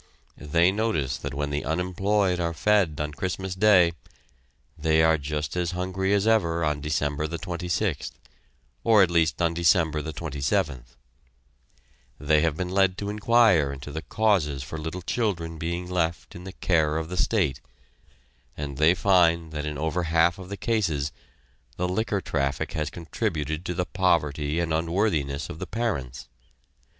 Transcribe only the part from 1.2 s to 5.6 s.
when the unemployed are fed on Christmas day, they are just